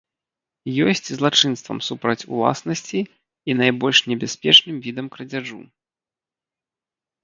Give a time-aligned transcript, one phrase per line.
[0.87, 5.59] Ёсць злачынствам супраць уласнасці і найбольш небяспечным відам крадзяжу.